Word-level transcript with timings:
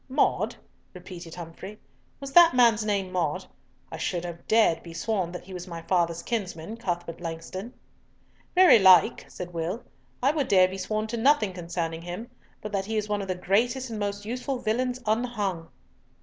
"Maude," 0.09 0.55
repeated 0.95 1.35
Humfrey, 1.35 1.79
"Was 2.19 2.31
that 2.33 2.55
man's 2.55 2.83
name 2.83 3.11
Maude? 3.11 3.45
I 3.91 3.97
should 3.97 4.25
have 4.25 4.47
dared 4.47 4.81
be 4.81 4.95
sworn 4.95 5.31
that 5.31 5.43
he 5.43 5.53
was 5.53 5.67
my 5.67 5.83
father's 5.83 6.23
kinsman, 6.23 6.77
Cuthbert 6.77 7.21
Langston." 7.21 7.71
"Very 8.55 8.79
like," 8.79 9.25
said 9.29 9.53
Will, 9.53 9.83
"I 10.23 10.31
would 10.31 10.47
dare 10.47 10.67
be 10.67 10.79
sworn 10.79 11.05
to 11.05 11.17
nothing 11.17 11.53
concerning 11.53 12.01
him, 12.01 12.31
but 12.63 12.71
that 12.71 12.85
he 12.85 12.97
is 12.97 13.09
one 13.09 13.21
of 13.21 13.27
the 13.27 13.35
greatest 13.35 13.91
and 13.91 13.99
most 13.99 14.25
useful 14.25 14.57
villains 14.57 14.99
unhung." 15.05 15.69